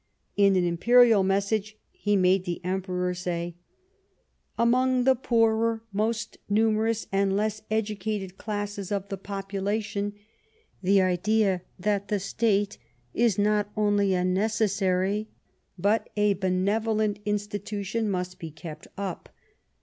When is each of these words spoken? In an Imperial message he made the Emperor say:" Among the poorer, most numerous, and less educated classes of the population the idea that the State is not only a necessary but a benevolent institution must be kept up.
In 0.35 0.55
an 0.55 0.63
Imperial 0.65 1.21
message 1.21 1.77
he 1.91 2.15
made 2.15 2.43
the 2.45 2.59
Emperor 2.65 3.13
say:" 3.13 3.53
Among 4.57 5.03
the 5.03 5.13
poorer, 5.13 5.83
most 5.93 6.39
numerous, 6.49 7.05
and 7.11 7.37
less 7.37 7.61
educated 7.69 8.35
classes 8.35 8.91
of 8.91 9.09
the 9.09 9.17
population 9.17 10.13
the 10.81 11.03
idea 11.03 11.61
that 11.77 12.07
the 12.07 12.19
State 12.19 12.79
is 13.13 13.37
not 13.37 13.69
only 13.77 14.15
a 14.15 14.25
necessary 14.25 15.27
but 15.77 16.09
a 16.17 16.33
benevolent 16.33 17.19
institution 17.23 18.09
must 18.09 18.39
be 18.39 18.49
kept 18.49 18.87
up. 18.97 19.29